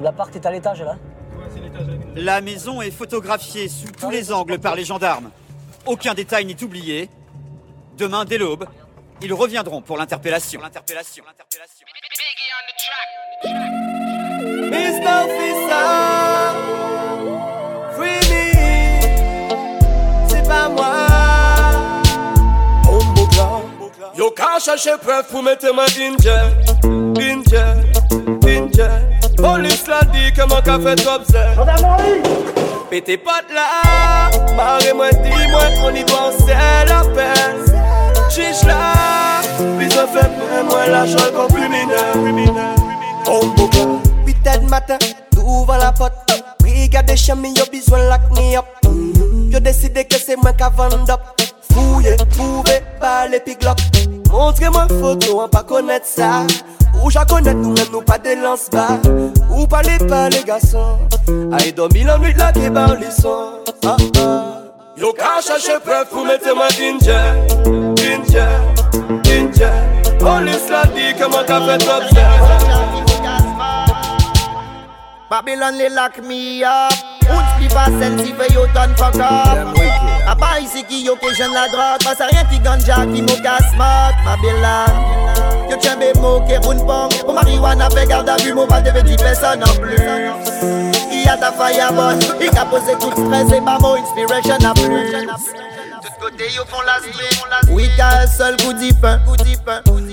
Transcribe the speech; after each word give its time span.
L'appart 0.00 0.34
est 0.34 0.46
à 0.46 0.50
l'étage 0.50 0.82
là 0.82 0.96
La 2.14 2.40
maison 2.40 2.82
est 2.82 2.90
photographiée 2.90 3.68
sous 3.68 3.90
tous 3.92 4.10
les 4.10 4.32
angles 4.32 4.58
par 4.58 4.74
les 4.74 4.84
gendarmes. 4.84 5.30
Aucun 5.86 6.14
détail 6.14 6.44
n'est 6.44 6.62
oublié. 6.62 7.08
Demain, 7.96 8.24
dès 8.24 8.38
l'aube, 8.38 8.66
ils 9.22 9.32
reviendront 9.32 9.80
pour 9.80 9.96
l'interpellation. 9.96 10.60
L'interpellation. 10.60 11.24
C'est 20.28 20.48
pas 20.48 20.68
moi. 20.68 21.06
Oh 22.90 23.00
yo 24.16 24.34
ma. 25.72 25.86
Police 29.36 29.86
l'a 29.86 30.02
dit 30.12 30.32
que 30.32 30.42
mon 30.42 30.60
café 30.60 30.94
trop. 30.96 31.20
Pété 32.90 33.18
pas 33.18 33.42
de 33.48 33.54
là, 33.54 34.30
marre-moi, 34.56 35.10
dis-moi 35.10 35.64
qu'on 35.80 35.94
y 35.94 36.04
c'est 36.38 36.88
la 36.88 37.02
peine. 37.14 37.64
Chiche 38.30 38.64
là, 38.64 39.40
puis 39.78 39.90
je 39.90 39.96
fais 39.96 40.28
paix, 40.28 40.62
moi 40.68 40.86
la 40.86 41.06
joie 41.06 41.30
comme 41.34 41.48
criminel. 41.48 42.74
Oh 43.26 43.44
mon 43.56 43.66
gars. 43.66 44.00
8 44.24 44.46
heures 44.46 44.62
matin, 44.62 44.98
ouvre 45.44 45.76
la 45.78 45.92
porte. 45.92 46.12
Brigade 46.60 47.10
de 47.10 47.16
chemin, 47.16 47.52
yo 47.56 47.64
besoin 47.72 48.08
lock 48.08 48.30
me 48.36 48.56
up. 48.56 48.66
Yo 49.50 49.60
décidé 49.60 50.04
que 50.04 50.16
c'est 50.16 50.36
moi 50.36 50.52
qui 50.52 50.64
vend 50.76 51.10
up. 51.10 51.20
Fouiller, 51.72 52.16
trouver, 52.30 52.82
baler, 53.00 53.40
puis 53.44 53.56
glock. 53.56 53.78
Montre 54.36 54.68
mwen 54.68 54.90
foto 55.00 55.38
an 55.40 55.48
pa 55.48 55.62
konet 55.64 56.04
sa 56.04 56.44
Ou 57.00 57.08
ja 57.08 57.22
konet 57.24 57.56
nou 57.56 57.72
men 57.72 57.88
nou 57.88 58.04
pa 58.04 58.18
de 58.20 58.34
lans 58.36 58.66
ba 58.68 58.84
Ou 59.48 59.64
pale 59.64 59.96
pale 60.04 60.42
gason 60.44 61.00
Ay 61.56 61.72
do 61.72 61.88
milan 61.94 62.20
nwit 62.20 62.36
la 62.36 62.50
ki 62.52 62.68
bar 62.68 62.92
lison 63.00 63.64
ah, 63.88 63.96
ah. 64.20 64.60
Yo 65.00 65.14
ka 65.16 65.38
chache 65.40 65.78
pref 65.86 66.12
pou 66.12 66.28
mette 66.28 66.52
mwen 66.52 66.84
inje 66.90 67.16
Inje, 68.04 68.44
inje 69.32 69.72
Polis 70.20 70.68
la 70.68 70.84
di 70.92 71.14
ke 71.16 71.32
mwen 71.32 71.48
ka 71.48 71.62
fet 71.70 71.88
obje 71.96 72.28
Babylon 75.26 75.74
li 75.74 75.88
lak 75.90 76.20
mi 76.22 76.62
up. 76.62 76.94
Ouns 77.26 77.56
li 77.58 77.66
pa 77.72 77.88
sel 77.98 78.14
si 78.20 78.30
ve 78.38 78.46
yo 78.54 78.62
tan 78.74 78.94
fuck 79.00 79.18
Pas 80.56 80.62
ici 80.62 80.82
qui 80.84 81.04
j'aime 81.36 81.52
la 81.52 81.68
drogue 81.68 82.02
Pas 82.02 82.24
rien 82.24 82.42
qui 82.44 82.58
ganja 82.60 83.04
qui 83.12 83.20
mo 83.20 83.34
casse 83.42 83.76
mat 83.76 84.14
Babylon 84.24 85.68
Yo 85.68 85.76
tiens 85.76 85.96
be 85.96 86.18
mo 86.18 86.40
ke 86.48 86.56
roun 86.64 86.78
pong 86.78 87.12
Pour 87.20 87.34
marijuana 87.34 87.90
fait 87.90 88.06
garde 88.06 88.26
à 88.26 88.36
vue 88.36 88.54
Mo 88.54 88.66
pas 88.66 88.80
devait 88.80 89.02
dire 89.02 89.18
personne 89.18 89.62
en 89.62 89.74
plus. 89.78 89.98
Il 91.12 91.24
y 91.24 91.28
a 91.28 91.36
ta 91.36 91.52
fireball 91.52 92.16
Il 92.40 92.58
a 92.58 92.64
posé 92.64 92.94
tout 92.98 93.10
stress 93.10 93.52
et 93.52 93.60
pas 93.60 93.78
mon 93.80 93.96
inspiration 93.96 94.56
à 94.64 94.72
plus 94.72 95.75
Oui 97.70 97.88
t'as 97.96 98.22
un 98.22 98.26
seul 98.26 98.56
goût 98.58 98.72
pain 99.00 99.20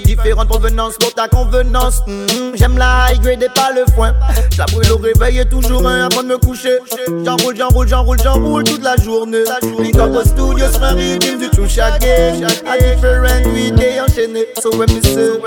Différentes 0.06 0.48
provenances 0.48 0.96
pour 1.00 1.14
ta 1.14 1.28
convenance. 1.28 2.02
Mhm, 2.08 2.54
J'aime 2.56 2.78
la 2.78 3.12
high 3.12 3.22
grade 3.22 3.44
et 3.44 3.50
pas 3.50 3.72
le 3.74 3.84
foin. 3.94 4.14
Ça 4.56 4.66
brûle 4.66 4.92
au 4.92 4.98
réveil 4.98 5.40
et 5.40 5.46
toujours 5.46 5.88
un 5.88 6.08
avant 6.08 6.24
de 6.24 6.28
me 6.28 6.38
coucher. 6.38 6.78
J'enroule, 7.26 7.56
j'enroule, 7.58 7.88
j'enroule, 7.88 8.18
j'enroule 8.24 8.64
toute 8.64 8.84
la 8.84 8.96
journée. 8.98 9.44
Pick 9.82 9.96
up 9.98 10.16
au 10.16 10.24
studio 10.24 10.72
sur 10.72 10.84
un 10.84 10.94
rythme 10.94 11.40
du 11.40 11.50
tout 11.50 11.68
chaque 11.68 12.04
A 12.04 12.78
different 12.78 13.46
we 13.54 13.72
day 13.72 14.00
enchaîné 14.00 14.48
So 14.62 14.70
when 14.78 14.90
me 14.94 15.02
say 15.02 15.40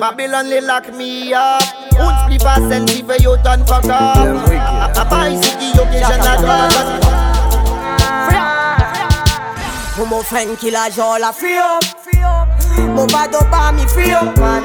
Babylon 0.00 0.48
les 0.48 0.60
lock 0.60 0.88
me 0.96 1.34
up 1.34 1.62
Ou 1.92 2.10
t'split 2.12 2.38
pas 2.38 2.56
qui 2.86 3.04
fait 3.06 3.22
yo 3.22 3.36
ton 3.36 3.64
fuck 3.66 3.84
up 3.84 3.92
A 4.96 5.04
pas 5.04 5.28
ici 5.28 5.50
qui 5.58 5.76
yo 5.76 5.84
que 5.84 5.98
j'aime 5.98 6.22
la 6.22 6.36
drogue 6.36 7.13
Pour 9.96 10.06
mon 10.08 10.22
friend 10.22 10.56
qui 10.58 10.70
la 10.72 10.90
genre 10.90 11.18
la 11.20 11.32
fille 11.32 11.60
oh. 11.62 11.78
Mon 12.80 13.06
bado 13.06 13.38
pas 13.48 13.70
mi 13.72 13.86
fille 13.86 14.18
man 14.40 14.62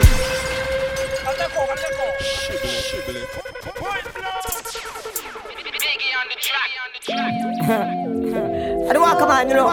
I 8.81 8.94
don't 8.94 9.01
walk 9.03 9.22
a 9.22 9.28
man, 9.28 9.47
you 9.47 9.56
know. 9.56 9.67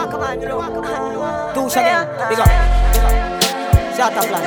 Shot 1.69 1.81
again, 1.81 2.07
big 2.29 2.39
up. 2.39 2.47
Shut 3.95 4.13
up, 4.13 4.29
lad. 4.31 4.43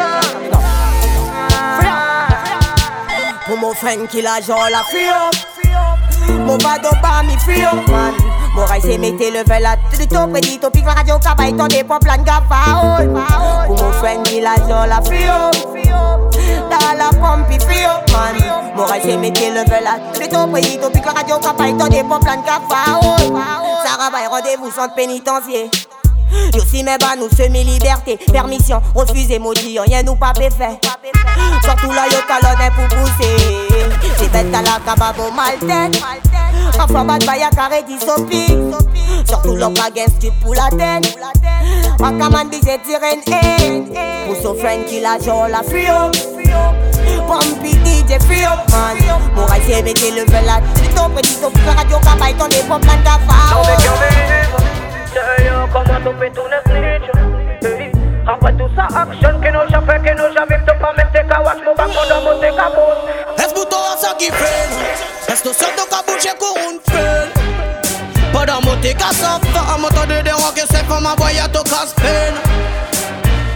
Big 1.81 1.89
up. 1.89 3.45
Pour 3.47 3.57
mon 3.59 3.75
friend 3.75 4.07
qui 4.07 4.23
la 4.23 4.41
genre 4.41 4.69
la 4.71 4.85
fille 4.85 5.13
oh. 5.13 5.31
Mon 6.47 6.57
bado 6.59 6.91
pas 7.03 7.23
mi 7.25 7.37
fille 7.39 7.65
man 7.89 8.15
oh. 8.21 8.30
Mon 8.61 8.67
rail 8.67 8.83
c'est 8.85 8.99
mettre 8.99 9.25
le 9.25 9.43
vel 9.49 9.65
à 9.65 9.75
tout 9.91 10.07
to 10.07 10.27
prédit 10.27 10.61
au 10.63 10.69
pic 10.69 10.85
la 10.85 10.93
cabay 11.19 11.53
ton 11.53 11.67
mon 13.69 13.93
friend 13.93 14.23
qui 14.23 14.43
la 14.43 14.55
genre 14.57 14.87
la 14.87 15.01
fille 15.01 15.27
Dans 16.69 16.99
la 16.99 17.09
pompe 17.09 17.49
fille 17.49 17.87
man. 18.13 18.37
Mon 18.77 18.85
rail 18.85 19.01
c'est 19.03 19.17
mettre 19.17 19.41
le 19.41 19.65
vel 19.67 19.87
à 19.87 19.99
tout 20.13 20.29
to 20.29 20.47
prédit 20.49 20.79
au 20.85 20.91
pic 20.91 21.07
la 21.07 21.13
radio 21.13 21.39
cabay 21.39 21.73
ton 21.73 21.87
des 21.87 22.03
pop 22.03 22.23
lan 22.23 22.43
gaffa 22.45 23.01
Sarah 23.83 24.11
Bay 24.11 24.27
rendez-vous 24.29 24.71
Yo 26.55 26.63
si 26.65 26.83
mes 26.83 26.97
nous 27.19 27.29
semi-liberté 27.37 28.19
Permission, 28.33 28.81
refusé, 28.95 29.39
maudit, 29.39 29.79
rien 29.79 30.03
nous 30.03 30.17
pas 30.17 30.33
fait 30.35 30.51
Surtout 31.65 31.93
là 31.93 32.07
yo 32.11 32.19
talonne 32.27 32.71
pour 32.75 32.89
pousser. 32.97 33.37
C'est 34.19 34.31
bête 34.33 34.55
à 34.55 34.63
la 34.63 34.81
cababo 34.85 35.31
mal 35.31 35.59
tête. 35.59 36.03
Bad 36.89 37.25
baya 37.25 37.51
carré 37.51 37.85
qui 37.87 37.99
sopi 37.99 38.47
Surtout 39.27 39.57
l'homme 39.57 39.75
pas 39.75 39.91
gain 39.91 40.07
stupide 40.07 40.33
pour 40.41 40.55
la 40.55 40.69
tête. 40.71 41.17
Wakaman 41.99 42.51
Pour 44.27 44.37
son 44.43 44.55
friend 44.55 44.85
qui 44.87 45.01
la 45.01 45.19
joue 45.19 45.47
la 45.51 45.63
fio 45.63 46.11
Pompi 47.27 47.73
DJ 47.85 48.19
fio 48.29 48.51
man. 48.71 48.97
Mon 49.35 49.47
mettez 49.85 50.11
le 50.11 50.25
vel 50.31 50.45
là. 50.47 50.61
Plutôt 50.75 51.09
petit 51.15 51.39
au 51.45 51.51
plus 51.51 51.69
radio 51.69 51.99
cabay 51.99 52.35
ton 52.35 52.49
plein 52.79 52.99
fais 56.19 56.31
tout 56.31 56.49
le 56.51 56.59
snitch. 56.67 57.11
Hey, 57.63 57.93
Après 58.27 58.53
tout 58.53 58.69
ça, 58.77 58.85
action 58.85 59.41
Tu 59.41 60.79
pas 60.81 60.93
mettre 60.97 61.13
tes 61.13 61.27
kawash, 61.29 61.59
mon 61.65 61.75
bac, 61.75 61.89
mon 61.89 62.09
dame, 62.09 62.41
tes 62.41 62.57
kabos 62.57 62.97
Es 63.39 63.53
buto 63.53 63.77
asa 63.93 64.15
ki 64.19 64.31
fen 64.31 64.71
Esto 65.33 65.53
siento 65.53 65.85
ka 65.91 66.03
bouche 66.07 66.33
con 66.39 66.55
un 66.57 66.79
fen 66.91 67.29
Pada 68.33 68.61
mo 68.61 68.77
te 68.81 68.95
kasa 68.95 69.41
fa 69.53 69.77
Mo 69.79 69.89
to 69.89 70.07
de 70.07 70.23
de 70.23 70.31
rock 70.31 70.59
se 70.59 70.85
fa 70.89 71.01
ma 71.01 71.15
boya 71.17 71.49
to 71.49 71.63
kas 71.65 71.93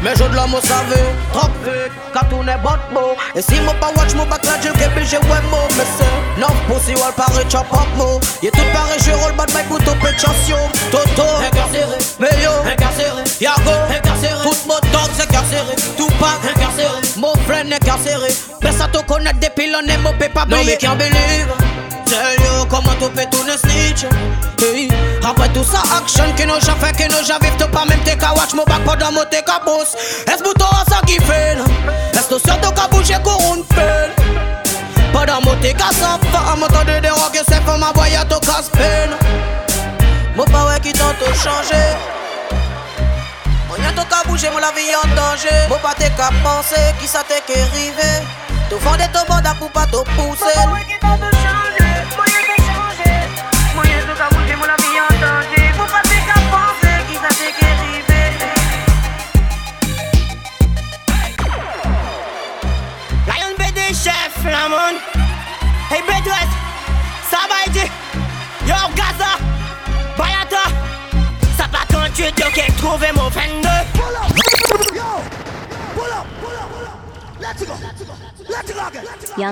Mais 0.04 0.10
je 0.10 0.18
joud 0.18 0.34
la 0.34 0.46
mou 0.46 0.60
save, 0.60 1.00
trop 1.32 1.48
vek, 1.64 1.92
katounen 2.12 2.58
bot 2.62 2.82
mou 2.92 3.16
Et 3.34 3.40
si 3.40 3.58
mou 3.60 3.72
pa 3.80 3.88
watch 3.96 4.12
mou 4.14 4.26
bak 4.28 4.44
la 4.44 4.58
jil 4.60 4.74
ke 4.76 4.90
bil 4.92 5.06
jè 5.08 5.16
wè 5.24 5.38
mou 5.48 5.64
Mè 5.78 5.86
se, 5.94 6.08
nan 6.36 6.52
pou 6.66 6.76
si 6.84 6.92
wal 7.00 7.14
pare 7.16 7.40
chop 7.48 7.72
hop 7.72 7.88
mou 7.96 8.20
Ye 8.44 8.50
tout 8.52 8.76
je 8.92 8.98
jè 9.06 9.16
rol 9.16 9.32
bat 9.38 9.48
bay 9.54 9.64
koutou 9.70 9.96
pe 10.04 10.12
chansyon 10.20 10.68
Toto, 10.92 11.24
inkarcere, 11.48 11.96
Melio, 12.20 12.52
inkarcere, 12.68 13.24
Yago, 13.40 13.78
inkarcere 13.96 14.42
Tout 14.42 14.66
mou 14.68 14.92
dogs 14.92 15.24
inkarcere, 15.24 15.78
Tupac, 15.96 16.50
inkarcere, 16.52 17.00
mou 17.16 17.32
fren 17.48 17.72
inkarcere 17.72 18.28
Mè 18.60 18.76
sa 18.76 18.92
tou 18.92 19.08
konet 19.08 19.40
depi 19.40 19.70
l'on 19.72 19.88
e 19.88 19.96
mou 20.04 20.12
pe 20.20 20.28
pa 20.28 20.44
beye 20.44 20.76
Non 20.84 21.00
believe 21.00 21.73
comment 22.68 22.94
tu 22.98 23.06
fais 23.16 23.26
tout 23.26 23.42
le 23.46 23.52
snitch 23.56 24.04
hey. 24.62 24.88
Après 25.24 25.48
tout 25.50 25.64
ça, 25.64 25.82
action 25.96 26.24
que 26.36 26.42
nous 26.44 26.60
j'ai 26.60 26.72
fait, 26.84 26.92
que 26.96 27.08
nous 27.10 27.24
j'ai 27.24 27.38
vivre, 27.40 27.70
pas 27.70 27.84
même 27.86 28.00
tes 28.00 28.12
watch 28.12 28.52
mon 28.54 28.64
bac 28.64 28.82
pendant 28.84 29.12
mon 29.12 29.24
tes 29.24 29.42
boss 29.64 29.94
Est-ce 30.26 30.42
que 30.42 30.52
toi 30.54 30.84
ça 30.88 31.00
qui 31.06 31.14
fait 31.14 31.56
Est-ce 32.12 32.28
que 32.28 32.38
sur 32.38 32.60
ton 32.60 32.70
bouger 32.90 33.16
pour 33.22 33.40
une 33.54 33.64
peine 33.64 34.10
Pendant 35.12 35.40
mon 35.42 35.54
tes 35.60 35.74
fa, 35.74 36.56
mon 36.56 36.66
temps 36.66 36.84
de 36.84 37.00
dérogue, 37.00 37.40
c'est 37.48 37.54
fait 37.54 37.78
ma 37.78 37.92
voyage 37.92 38.22
à 38.22 38.24
ton 38.24 38.38
casse 38.40 38.68
peine. 38.70 39.10
Mon 40.36 40.44
pas 40.44 40.66
ouais 40.66 40.80
qui 40.80 40.92
tente 40.92 41.18
de 41.20 41.32
changer 41.32 41.86
On 43.70 43.82
y 43.82 43.86
a 43.86 43.92
ton 43.92 44.02
cas 44.02 44.24
bouger, 44.26 44.48
mon 44.52 44.58
la 44.58 44.72
vie 44.72 44.94
en 44.94 45.08
danger. 45.14 45.68
Mon 45.70 45.78
pas 45.78 45.94
t'es 45.96 46.10
qu'à 46.10 46.30
penser, 46.42 46.92
qui 47.00 47.06
ça 47.06 47.22
t'est 47.26 47.42
qu'est 47.46 47.60
arrivé 47.60 48.24
Tout 48.74 48.80
fond 48.80 48.96
de 48.96 49.06
ton 49.12 49.24
bord 49.28 49.54
pour 49.60 49.70
pas 49.70 49.86
te 49.86 49.98
pousser 50.16 50.58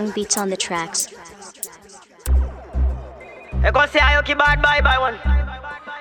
Young 0.02 0.10
beats 0.10 0.36
on 0.36 0.50
the 0.50 0.56
tracks. 0.56 1.06
Kon 3.72 3.88
se 3.88 4.00
a 4.02 4.14
yo 4.14 4.22
ki 4.26 4.34
bad 4.34 4.58
boy 4.60 4.80
boy 4.82 4.98
wan 4.98 5.14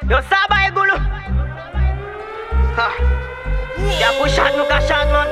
Yo 0.10 0.18
sa 0.26 0.40
bay 0.50 0.72
gulu 0.74 0.98
Ha. 2.78 2.88
Ya 4.02 4.10
pou 4.18 4.26
chat 4.26 4.58
nou 4.58 4.66
ka 4.66 4.80
chat 4.90 5.06
man 5.14 5.30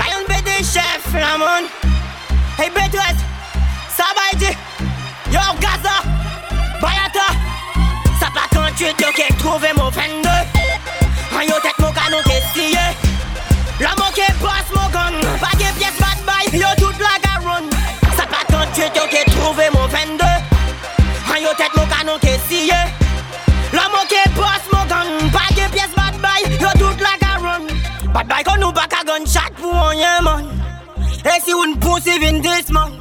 Lion 0.00 0.24
BD 0.24 0.64
chef 0.64 1.04
la 1.12 1.36
Hey 2.56 2.70
Betwet 2.72 3.20
Sa 3.92 4.08
Yo 5.36 5.44
Gaza 5.60 5.96
Bayata. 6.80 7.28
Sa 8.16 8.32
pa 8.32 8.48
38 8.56 9.04
yo 9.04 9.12
ke 9.12 9.28
trouve 9.36 9.68
mo 9.76 9.92
22 9.92 10.32
An 11.36 11.44
yo 11.44 11.60
tek 11.60 11.76
mo 11.76 11.92
kanon 11.92 12.24
ke 12.24 12.40
un 32.24 32.40
this 32.40 32.70
vin 32.70 32.93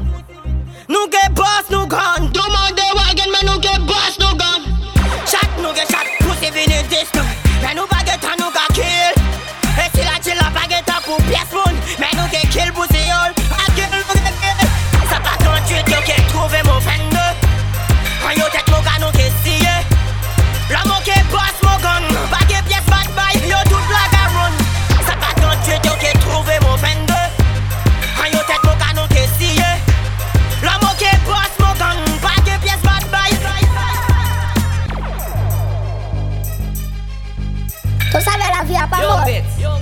Tu 38.14 38.22
sabes 38.22 38.38
la 38.38 38.64
vie 38.64 38.76
à 38.76 38.86
pas 38.86 38.98
mort. 38.98 39.22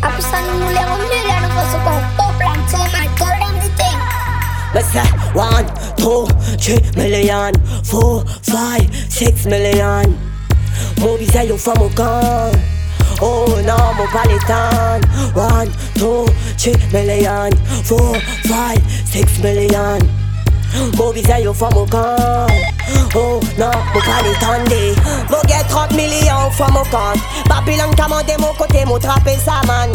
Après 0.01 0.21
ça, 0.21 0.37
nous 0.47 0.59
nous 0.59 0.69
lèvons 0.69 0.95
millions 1.03 1.41
de 1.43 1.51
fois 1.51 1.63
ce 1.69 1.77
qu'on 1.83 1.99
au 2.23 2.31
plan. 2.39 2.55
So 2.69 2.77
I 2.77 3.09
tell 3.17 3.27
them 3.27 3.55
the 3.59 3.69
thing. 3.75 3.99
Me 4.73 4.81
say 4.81 5.03
one, 5.33 5.67
two, 5.97 6.27
three 6.57 6.79
million, 6.95 7.51
four, 7.83 8.23
five, 8.43 8.87
six 9.09 9.45
million. 9.45 10.15
Movies 11.01 11.33
say 11.33 11.45
you 11.45 11.57
from 11.57 11.93
gun. 11.93 12.53
Oh 13.21 13.61
no, 13.65 13.75
mon 13.97 14.07
paletan. 14.07 15.01
One, 15.35 15.69
two, 15.95 16.25
three 16.57 16.77
million, 16.93 17.51
four, 17.83 18.15
five, 18.47 18.79
six 19.05 19.43
million. 19.43 19.99
Movies 20.97 21.27
say 21.27 21.43
you 21.43 21.53
from 21.53 21.73
gun. 21.89 22.49
Oh 23.13 23.41
non, 23.57 23.75
mon 23.93 24.01
paletan 24.01 24.63
de. 24.69 24.95
Mon 24.95 25.01
get 25.01 25.10
30 25.10 25.10
millions 26.51 26.57
from 26.57 26.73
mon 26.73 26.83
compte. 26.85 27.21
Babylone 27.47 27.95
commandé 27.95 28.33
mon 28.39 28.53
côté, 28.53 28.85
mon 28.85 28.99
trappé 28.99 29.37
sa 29.37 29.61
man. 29.67 29.91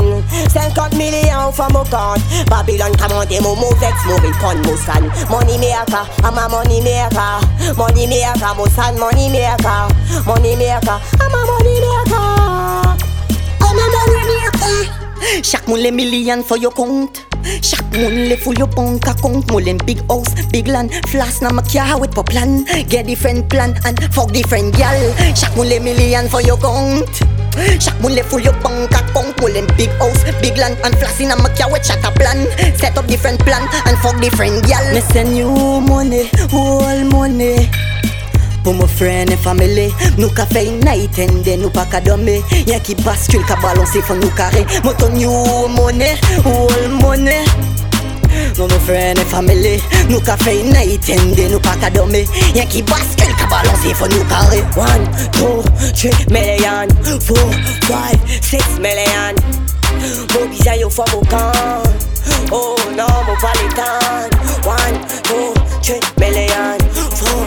50 0.53 0.97
millions 0.97 1.53
from 1.53 1.73
mon 1.73 1.85
compte. 1.85 2.21
Babylone 2.49 2.97
commandé 2.97 3.41
mon 3.41 3.57
mot 3.57 3.75
vex, 3.81 3.95
mon 4.07 4.17
répond, 4.17 4.57
mon 4.65 4.77
san. 4.77 5.05
Money 5.31 5.59
maker, 5.59 6.07
I'm 6.25 6.39
a 6.39 6.49
money 6.49 6.81
maker. 6.81 7.75
Money 7.77 8.07
maker, 8.07 8.55
mon 8.57 8.69
san, 8.71 8.99
money 8.99 9.29
maker. 9.29 9.89
Money 10.27 10.57
maker, 10.57 11.01
I'm 11.21 11.35
a 11.35 11.47
money 11.47 11.81
maker. 11.81 12.97
I'm 13.61 13.79
a 13.79 13.87
money 13.93 14.23
maker. 14.29 15.43
Chaque 15.43 15.67
moun 15.69 15.79
les 15.81 15.91
millions 15.91 16.43
for 16.43 16.57
your 16.57 16.71
compte 16.73 17.27
Chaque 17.63 17.97
moun 17.97 18.15
les 18.29 18.37
full 18.37 18.59
your 18.59 18.69
bank 18.69 19.07
account 19.07 19.43
les 19.61 19.75
big 19.75 19.99
house, 20.09 20.29
big 20.53 20.69
land 20.69 20.91
Flas 21.09 21.41
na 21.43 21.51
makia 21.51 21.99
with 21.99 22.15
po 22.15 22.23
plan 22.23 22.65
Get 22.89 23.07
different 23.07 23.49
plan 23.49 23.75
and 23.85 23.99
fuck 24.13 24.33
different 24.33 24.77
gal. 24.77 24.97
Chaque 25.35 25.55
moun 25.57 25.69
les 25.69 25.81
millions 25.81 26.29
for 26.29 26.43
your 26.43 26.59
compte 26.59 27.23
Chaque 27.81 28.01
moun 28.01 28.13
les 28.13 28.23
full 28.23 28.43
your 28.43 28.55
bank 28.63 28.93
account 28.93 29.35
les 29.49 29.63
big 29.77 29.91
house, 29.99 30.25
big 30.43 30.57
land 30.57 30.77
and 30.85 30.95
flas 30.97 31.21
in 31.21 31.31
a 31.31 31.37
makia 31.37 31.71
with 31.71 31.83
chatta 31.83 32.11
plan. 32.13 32.47
Set 32.77 32.99
up 32.99 33.07
different 33.07 33.39
plan 33.41 33.63
and 33.87 33.97
fuck 33.99 34.21
different 34.21 34.67
gal. 34.67 34.85
Me 34.93 35.01
send 35.01 35.37
you 35.37 35.81
money, 35.81 36.29
all 36.53 37.05
money 37.05 37.69
Pour 38.67 38.75
mon 38.75 38.89
friend 38.89 39.31
et 39.31 39.37
famille 39.37 39.93
Nous 40.19 40.29
ka 40.29 40.45
fait 40.45 40.65
night 40.85 41.21
and 41.21 41.45
day 41.45 41.57
Nous 41.57 41.71
pas 41.71 41.85
ka 41.85 42.01
dormir. 42.01 42.43
Y'a 42.67 42.81
qui 42.81 42.97
bascule 42.97 43.45
ka 43.47 43.55
balancer 43.63 44.03
Faut 44.03 44.17
nous 44.17 44.29
carré 44.31 44.67
Moton 44.83 45.15
you 45.15 45.31
money 45.69 46.17
All 46.45 46.89
money. 47.01 47.45
Non 48.59 48.67
mon 48.67 48.81
friend 48.81 49.17
et 49.21 49.25
famille 49.25 49.81
Nous 50.09 50.19
ka 50.19 50.37
fait 50.39 50.65
night 50.65 51.09
and 51.11 51.37
day 51.37 51.49
Nous 51.49 51.61
pas 51.61 51.77
ka 51.81 51.91
dormir. 51.91 52.27
Y'a 52.57 52.65
qui 52.65 52.83
bascule 52.83 53.33
ka 53.39 53.47
balancer 53.47 53.95
Faut 53.95 54.09
nous 54.09 54.25
carré 54.25 54.65
One, 54.77 55.11
two, 55.31 55.63
three 55.95 56.27
million, 56.29 56.89
four, 57.21 57.37
five, 57.83 58.19
six 58.43 58.65
million. 58.81 59.37
Movies 60.35 60.65
say 60.65 60.81
you 60.81 60.91
from 60.91 61.07
gun. 61.31 61.87
Oh 62.51 62.75
no, 62.97 63.07
mon 63.27 63.37
paletan. 63.37 64.29
One, 64.67 64.99
two, 65.23 65.55
three 65.83 66.01
million, 66.19 66.79
four, 67.15 67.47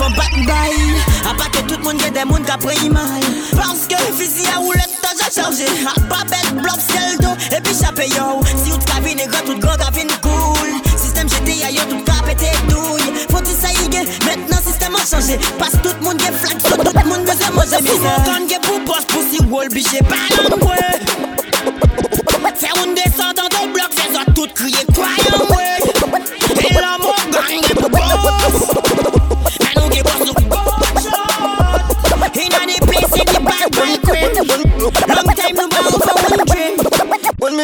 Avan 0.00 0.16
bat 0.16 0.32
bay 0.46 0.72
Apate 1.28 1.66
tout 1.68 1.78
moun 1.84 1.98
gen 1.98 2.14
den 2.14 2.28
moun 2.28 2.44
ka 2.44 2.56
pre 2.56 2.72
imay 2.84 3.20
Panske 3.52 3.98
fizi 4.16 4.46
a 4.48 4.60
ou 4.60 4.72
let 4.72 4.94
ta 5.02 5.12
ja 5.18 5.28
charje 5.28 5.68
Ak 5.84 6.00
pa 6.08 6.22
bel 6.30 6.62
blok 6.62 6.80
skel 6.80 7.18
do 7.20 7.34
E 7.52 7.60
pi 7.60 7.74
chape 7.76 8.08
yo. 8.08 8.40
Si 8.62 8.72
ou 8.72 8.78
t'ka 8.80 9.02
vin 9.04 9.20
e 9.20 9.28
gwa 9.28 9.42
tout 9.44 9.60
gwa 9.60 9.76
ka 9.76 9.90
vin 9.92 10.08
koul 10.24 10.72
Sistem 10.94 11.28
jete 11.28 11.58
ya 11.60 11.68
yo 11.76 11.84
tout 11.90 12.08
ka 12.08 12.22
pete 12.24 12.48
douy 12.70 13.12
Fonti 13.28 13.52
sa 13.52 13.74
yi 13.76 13.90
gen 13.92 14.08
Metnan 14.24 14.64
sistem 14.64 14.96
an 14.96 15.04
chanje 15.04 15.36
Pas 15.60 15.76
tout 15.84 16.00
moun 16.00 16.16
gen 16.16 16.32
flak 16.32 16.64
So 16.64 16.80
tout 16.80 17.04
moun 17.04 17.28
bezè 17.28 17.52
manje 17.52 17.84
bizè 17.84 18.16
Tout 18.16 18.32
moun 18.32 18.48
gen 18.48 18.64
pou 18.64 18.80
pos 18.88 19.04
pou 19.12 19.28
si 19.28 19.44
wol 19.52 19.68
biche 19.74 20.00
Palan 20.08 20.56
kwe 20.64 20.99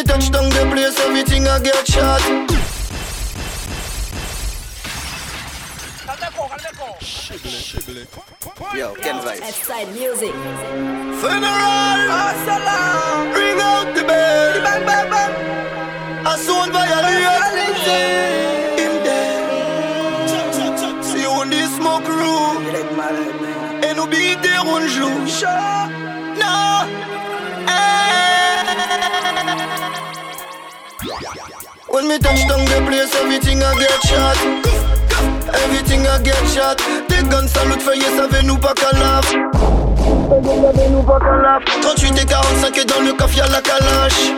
touch 0.07 0.31
down 0.31 0.49
the 0.51 0.67
place, 0.73 0.99
everything 1.01 1.49
I 1.49 1.59
get 1.61 1.87
shot. 1.87 2.23
Yo, 8.75 8.95
Ken 8.95 9.21
Vice. 9.23 9.41
F-side 9.41 9.93
music. 9.93 10.33
Funeral! 11.21 12.01
Assalam! 12.25 13.33
Bring 13.33 13.61
out 13.61 13.95
the 13.95 14.05
bell! 14.05 14.63
Bang, 14.63 14.85
bang, 14.87 15.11
bang! 15.11 16.27
A 16.27 16.37
soon 16.39 16.71
violate! 16.73 17.77
Him 18.79 18.95
dead. 19.05 19.45
See 21.05 21.23
you 21.23 21.31
on 21.31 21.51
this 21.51 21.75
smoke 21.77 22.09
room. 22.09 22.67
Et 23.83 23.95
nous 23.95 24.07
beat 24.07 24.45
un 24.45 24.87
jour. 24.89 25.96
When 31.97 32.09
me 32.09 32.19
touch 32.19 32.47
down 32.47 32.61
the 32.61 32.85
place, 32.87 33.15
everything 33.17 33.63
I 33.63 33.73
get 33.81 33.89
shot. 34.05 34.37
Everything 35.65 36.07
I 36.07 36.21
get 36.21 36.45
shot. 36.53 36.77
Des 37.09 37.23
guns 37.27 37.49
salute 37.49 37.81
feuillet, 37.81 38.13
savez-nous 38.15 38.59
pas 38.59 38.75
qu'à 38.75 38.93
lave. 38.99 39.25
38 41.81 42.23
et 42.23 42.27
45 42.27 42.77
et 42.77 42.85
dans 42.85 43.01
le 43.01 43.15
coffre 43.15 43.39
y'a 43.39 43.47
la 43.47 43.63
calache. 43.63 44.29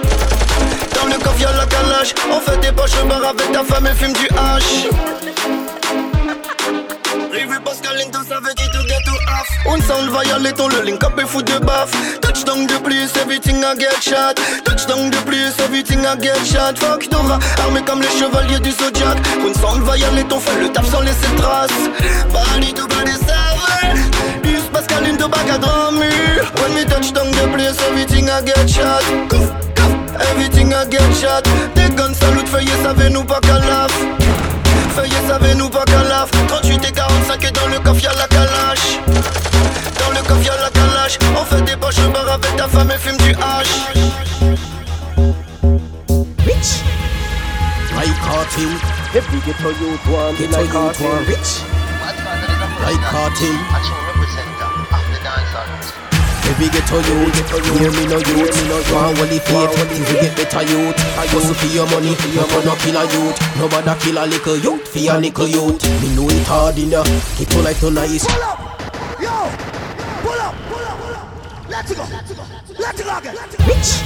Dans 0.94 1.06
le 1.06 1.18
coffre 1.18 1.40
y'a 1.40 1.52
la 1.54 1.66
calache. 1.66 2.14
On 2.30 2.38
fait 2.38 2.58
des 2.58 2.70
poches 2.70 3.04
bar 3.08 3.24
avec 3.24 3.50
ta 3.50 3.64
femme 3.64 3.88
et 3.88 3.94
fume 3.96 4.12
du 4.12 4.28
hache. 4.38 4.86
Arrivé 7.32 7.56
Pascaline, 7.64 8.10
tout 8.12 8.22
ça 8.22 8.36
veut 8.36 8.54
dire 8.54 8.70
to 8.70 8.87
On 9.66 9.80
sound 9.82 10.10
violate, 10.10 10.60
on 10.60 10.68
le 10.68 10.82
link 10.82 11.02
up 11.04 11.18
et 11.20 11.26
fout 11.26 11.46
de 11.46 11.58
baf. 11.64 11.90
Touchdown 12.20 12.66
de 12.66 12.76
plus, 12.78 13.10
everything 13.20 13.58
I 13.62 13.74
get 13.78 14.00
shot. 14.00 14.34
Touchdown 14.64 15.10
de 15.10 15.16
plus, 15.18 15.52
everything 15.64 16.00
I 16.00 16.16
get 16.20 16.44
shot. 16.44 16.78
Fuck 16.78 17.08
Dora, 17.10 17.38
armé 17.62 17.82
comme 17.82 18.00
les 18.00 18.10
chevaliers 18.18 18.60
du 18.60 18.70
Zodiac. 18.70 19.18
On 19.44 19.52
sound 19.54 19.82
violate, 19.82 20.32
on 20.32 20.40
fait 20.40 20.60
le 20.60 20.68
taf 20.70 20.90
sans 20.90 21.00
laisser 21.00 21.28
de 21.36 21.40
traces. 21.40 21.70
Body 22.32 22.72
to 22.72 22.86
body 22.86 23.12
server. 23.12 23.98
Plus 24.42 24.62
Pascaline, 24.72 25.16
to 25.16 25.28
back 25.28 25.48
à 25.50 25.90
mur. 25.92 26.52
When 26.60 26.74
me 26.74 26.84
touchdown 26.84 27.30
de 27.30 27.52
plus, 27.52 27.76
everything 27.88 28.28
I 28.28 28.44
get 28.44 28.68
shot. 28.68 29.02
Everything 30.32 30.72
I 30.72 30.84
get 30.90 31.12
shot. 31.14 31.42
Des 31.74 31.94
guns 31.94 32.14
salut, 32.14 32.46
feuillet, 32.46 32.70
savez-nous 32.82 33.24
pas 33.24 33.40
qu'à 33.40 33.58
laf. 33.58 33.92
Feuillet, 34.96 35.22
savez-nous 35.28 35.68
pas 35.68 35.84
qu'à 35.84 36.02
laf. 36.04 36.30
38 36.48 36.84
et 36.88 36.92
45 36.92 37.44
et 37.44 37.50
dans 37.50 37.66
le 37.68 37.78
coffre 37.80 38.02
y'a 38.02 38.14
la 38.14 38.26
calache. 38.26 38.57
Every 49.38 49.52
ghetto 49.52 49.70
youth 49.70 50.06
want 50.08 50.36
be 50.36 50.46
like 50.48 50.68
cartel. 50.68 51.22
Rich. 51.22 51.62
Like 52.82 52.98
cartel. 53.06 53.54
Every 56.42 56.66
ghetto 56.74 56.98
youth, 57.06 57.38
hear 57.78 57.92
me 57.92 58.06
no 58.10 58.18
youth, 58.18 58.90
want 58.90 59.18
only 59.20 59.38
faith, 59.38 59.78
things 59.86 60.10
will 60.10 60.20
get 60.20 60.34
better 60.34 60.62
youth. 60.66 60.96
Hustle 61.14 61.54
for 61.54 61.66
your 61.70 61.86
money, 61.86 62.18
no 62.34 62.42
for 62.50 62.66
no 62.66 62.74
kill 62.82 62.96
a 62.98 63.06
youth. 63.06 63.38
Nobody 63.58 63.94
kill 64.02 64.18
a 64.18 64.26
little 64.26 64.56
youth, 64.56 64.88
for 64.88 64.98
a 64.98 65.20
little 65.20 65.46
youth. 65.46 65.86
Me 66.02 66.16
know 66.16 66.26
it 66.26 66.46
hard 66.48 66.76
in 66.76 66.90
the 66.90 66.98
ghetto 67.38 67.62
like 67.62 67.78
to 67.78 67.90
nice. 67.92 68.26
Pull 68.26 68.42
up, 68.42 68.58
yo, 69.22 69.30
pull 70.26 70.40
up, 70.42 70.54
pull 70.66 70.82
up, 70.82 70.98
pull 70.98 71.14
up. 71.14 71.70
Let's 71.70 71.94
go, 71.94 72.02
let's 72.10 72.34
go, 72.34 72.42
let's 72.76 73.02
go 73.04 73.18
again. 73.18 73.36
Rich. 73.70 74.02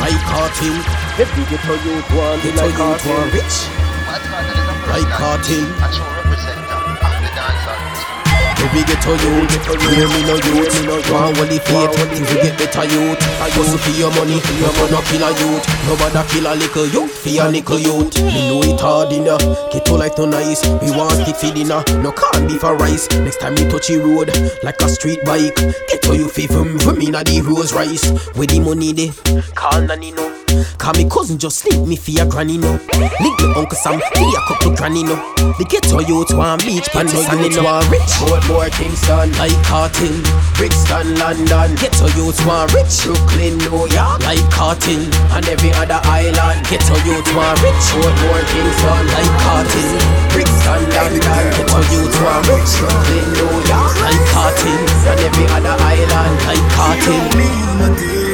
Like 0.00 0.16
cartel, 0.24 0.80
every 1.20 1.44
ghetto 1.44 1.74
youth 1.84 2.08
want 2.16 2.42
be 2.42 2.52
like 2.52 2.72
cartel. 2.72 3.20
Rich. 3.28 3.83
Like 4.14 5.10
cartel. 5.10 5.66
Every 8.62 8.82
ghetto 8.84 9.10
youth, 9.10 9.50
hear 9.90 10.08
me 10.08 10.22
no 10.22 10.36
youth, 10.38 10.70
me 10.80 10.86
no 10.86 10.96
want 11.12 11.36
only 11.38 11.58
faith, 11.58 11.92
things 12.14 12.32
will 12.32 12.42
get 12.42 12.56
better 12.56 12.84
youth. 12.84 13.18
I 13.42 13.50
hustle 13.50 13.76
for 13.76 13.90
your 13.90 14.10
money, 14.14 14.38
no 14.62 14.68
for 14.70 14.88
no 14.88 15.02
a 15.02 15.30
youth. 15.34 15.66
Nobody 15.86 16.22
kill 16.30 16.46
a 16.46 16.54
little 16.54 16.86
youth, 16.86 17.10
for 17.10 17.28
a 17.28 17.50
little 17.50 17.78
youth. 17.78 18.16
Me 18.22 18.48
know 18.48 18.62
it 18.62 18.80
hard 18.80 19.12
in 19.12 19.26
ya, 19.26 19.36
ghetto 19.72 19.96
like 19.96 20.16
no 20.16 20.26
nice. 20.26 20.64
We 20.80 20.92
want 20.92 21.26
it 21.28 21.36
for 21.36 21.52
dinner, 21.52 21.82
no 22.00 22.12
can't 22.12 22.48
be 22.48 22.56
for 22.56 22.76
rice. 22.76 23.10
Next 23.10 23.40
time 23.40 23.58
you 23.58 23.68
touch 23.68 23.88
the 23.88 23.98
road, 23.98 24.30
like 24.62 24.80
a 24.80 24.88
street 24.88 25.24
bike. 25.24 25.56
Ghetto 25.90 26.12
you 26.12 26.28
feel 26.28 26.48
from, 26.48 26.98
me 26.98 27.10
na 27.10 27.24
the 27.24 27.42
rose 27.42 27.74
rice. 27.74 28.08
Where 28.34 28.46
the 28.46 28.60
money 28.60 28.92
dey, 28.92 29.12
call 29.54 29.82
nanny 29.82 30.12
no. 30.12 30.33
Call 30.78 30.94
me 30.94 31.08
cousin, 31.08 31.38
just 31.38 31.64
link 31.70 31.86
me 31.88 31.96
for 31.96 32.10
your 32.10 32.26
granny 32.26 32.58
no. 32.58 32.78
Link 33.20 33.36
me 33.40 33.46
uncle 33.56 33.76
Sam, 33.76 34.00
for 34.00 34.24
your 34.24 34.42
couple 34.46 34.74
granny 34.76 35.02
no. 35.02 35.16
The 35.58 35.64
ghetto 35.64 36.00
youth 36.00 36.32
want 36.34 36.62
beach, 36.64 36.88
pan 36.90 37.06
no 37.06 37.20
youth 37.20 37.58
want 37.62 37.88
rich. 37.90 38.12
Portmore, 38.20 38.70
Kingston, 38.70 39.32
like 39.38 39.56
Cartin, 39.64 40.20
Brixton, 40.58 41.16
London. 41.16 41.74
Ghetto 41.78 42.06
youth 42.18 42.38
want 42.46 42.72
rich. 42.74 42.92
Brooklyn, 43.04 43.58
New 43.66 43.86
York, 43.90 44.20
like 44.26 44.44
Cartin, 44.50 45.08
and 45.34 45.46
every 45.48 45.72
other 45.78 46.00
island. 46.04 46.58
Ghetto 46.68 46.96
youth 47.06 47.28
want 47.34 47.58
rich. 47.62 47.84
Portmore, 47.94 48.44
Kingston, 48.50 49.04
like 49.14 49.32
Cartin, 49.42 49.90
Brixton, 50.34 50.82
London. 50.90 51.46
Ghetto 51.54 51.80
youth 51.92 52.16
want 52.22 52.44
rich. 52.50 52.72
Brooklyn, 52.82 53.26
New 53.38 53.54
York, 53.70 53.94
like 54.02 54.22
Cartin, 54.32 54.80
and 55.08 55.20
every 55.22 55.46
other 55.54 55.76
island, 55.78 56.34
like 56.46 56.64
Cartin. 56.74 58.33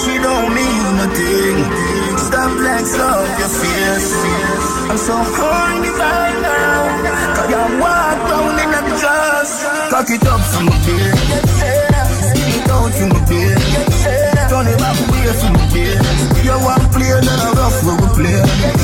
She 0.00 0.12
don't 0.18 0.48
mean 0.56 0.96
nothing. 0.96 1.58
Stop 2.16 2.52
like 2.60 2.86
so 2.86 3.08
your 3.38 3.52
fears. 3.60 4.08
I'm 4.90 4.96
so 4.96 5.16
horny 5.36 5.90
right 5.90 6.36
now. 6.40 6.80
Cause 7.36 7.50
you 7.52 7.62
walk 7.80 8.18
round 8.30 8.58
in 8.64 8.70
a 8.72 8.82
dress. 9.00 9.50
Cock 9.90 10.08
it 10.10 10.26
up 10.26 10.40
from 10.40 10.64
my 10.66 10.76
beer. 10.86 11.12
Spin 12.32 12.52
it 12.56 12.70
out 12.70 12.92
from 12.96 13.08
my 13.12 13.20
beer. 13.28 13.56
Turn 14.48 14.66
it 14.66 14.78
back 14.78 14.96
away 15.04 15.32
from 15.40 15.52
my 15.52 15.64
beer. 15.72 16.00
You 16.44 16.56
want 16.64 16.84
play, 16.92 17.12
then 17.12 17.40
a 17.44 17.50
rough 17.52 17.78
we 17.84 17.92
will 18.00 18.12
play. 18.16 18.79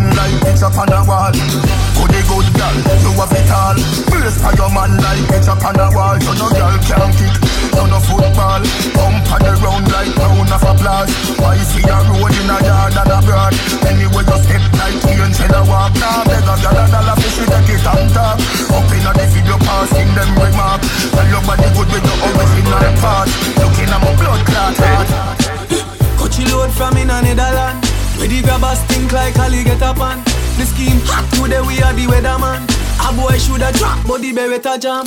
Man 0.00 0.16
like 0.16 0.52
it's 0.52 0.62
up 0.62 0.76
on 0.76 0.92
a 0.92 1.04
wall 1.04 1.32
Goody 1.96 2.20
good 2.28 2.48
girl, 2.56 2.76
you 3.04 3.12
have 3.20 3.32
it 3.32 3.50
all 3.52 3.76
Praise 4.08 4.38
for 4.40 4.52
your 4.56 4.70
man 4.72 4.96
like 4.96 5.28
it's 5.36 5.48
up 5.48 5.62
on 5.64 5.78
a 5.78 5.88
wall. 5.92 6.16
You 6.16 6.34
no 6.40 6.48
girl 6.50 6.76
can 6.80 7.12
kick, 7.12 7.36
you 7.76 7.86
no 7.86 7.98
football. 8.00 8.62
Pump 8.96 9.32
on 9.32 9.40
the 9.44 9.52
round 9.60 9.86
like 9.92 10.16
round 10.16 10.50
of 10.52 10.62
applause 10.64 11.10
Why 11.38 11.56
beretta 34.70 34.78
jam 34.78 35.06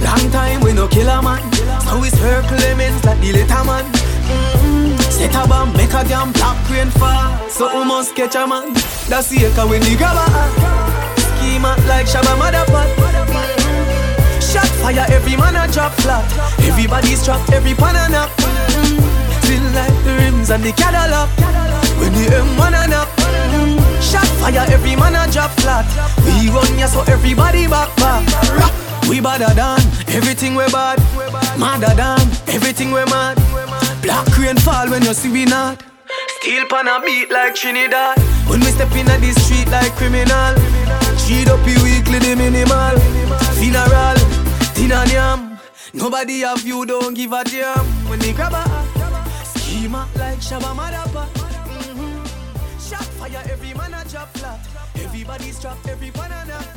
Long 0.00 0.30
time 0.30 0.60
we 0.60 0.72
no 0.72 0.86
kill 0.88 1.08
a 1.08 1.22
man 1.22 1.40
So 1.82 1.98
we 2.00 2.10
circle 2.10 2.56
lemons 2.58 3.04
like 3.04 3.20
the 3.20 3.32
little 3.32 3.64
man 3.64 3.84
mm-hmm. 3.84 4.96
Set 5.10 5.34
a 5.34 5.48
bomb 5.48 5.72
make 5.74 5.92
a 5.92 6.04
damn 6.04 6.32
black 6.32 6.70
rain 6.70 6.90
fall 6.90 7.48
So 7.48 7.66
we 7.78 7.84
must 7.84 8.14
catch 8.14 8.34
a 8.36 8.46
man 8.46 8.72
That's 9.08 9.28
the 9.28 9.46
echo 9.46 9.68
when 9.68 9.80
the 9.82 9.96
grabber 9.96 10.26
Scheme 11.36 11.62
hot 11.62 11.80
like 11.86 12.06
Shabba 12.06 12.34
Motherfucker 12.38 13.10
Shot 14.40 14.66
fire, 14.82 15.06
every 15.10 15.36
man 15.36 15.54
a 15.54 15.72
drop 15.72 15.92
flat. 15.92 16.26
Everybody's 16.66 17.24
trapped, 17.24 17.52
every 17.52 17.72
pan 17.72 17.94
a. 17.94 18.26
Mm. 18.26 18.98
Still 19.44 19.62
like 19.78 19.94
the 20.02 20.16
rims 20.18 20.50
and 20.50 20.64
the 20.64 20.72
Cadillac. 20.72 21.28
When 22.00 22.12
the 22.12 22.24
M1 22.34 22.84
a 22.84 22.88
knock. 22.88 23.69
Shot 24.10 24.26
fire, 24.42 24.66
every 24.68 24.96
man 24.96 25.14
a 25.14 25.30
drop 25.30 25.50
flat. 25.60 25.86
We 26.26 26.50
run 26.50 26.78
ya 26.78 26.86
so 26.86 27.02
everybody 27.06 27.66
back 27.68 27.94
back. 27.96 28.26
We 29.08 29.20
badder 29.20 29.54
than 29.54 29.80
everything 30.08 30.54
we 30.54 30.66
bad. 30.70 30.98
Madder 31.58 31.94
than 31.94 32.20
everything 32.48 32.90
we 32.90 33.04
mad. 33.06 33.36
Black 34.02 34.26
rain 34.38 34.56
fall 34.56 34.90
when 34.90 35.02
you 35.02 35.14
see 35.14 35.30
we 35.30 35.44
not. 35.44 35.82
Steel 36.40 36.66
pan 36.66 36.88
a 36.88 37.00
beat 37.04 37.30
like 37.30 37.54
Trinidad. 37.54 38.18
When 38.48 38.60
we 38.60 38.66
step 38.74 38.90
in 38.96 39.06
the 39.06 39.32
street 39.40 39.68
like 39.70 39.92
criminal. 39.94 40.54
Cheat 41.22 41.48
up 41.48 41.64
you 41.66 41.78
weekly 41.82 42.18
the 42.18 42.34
minimal. 42.34 42.98
Funeral, 43.58 44.18
dinner 44.74 45.04
yam. 45.12 45.58
Nobody 45.92 46.40
have 46.40 46.66
you, 46.66 46.86
don't 46.86 47.14
give 47.14 47.32
a 47.32 47.44
damn. 47.44 47.86
When 48.08 48.18
they 48.18 48.32
grab 48.32 48.54
a 48.54 48.64
schema 49.44 50.08
like 50.16 50.38
Shabba 50.38 50.74
Madapa. 50.74 51.39
Fire, 53.18 53.42
every 53.50 53.74
man 53.74 53.94
a 53.94 54.08
drop 54.08 54.36
flat. 54.36 54.60
Everybody's 54.96 55.60
trapped, 55.60 55.88
every 55.88 56.10
banana. 56.10 56.69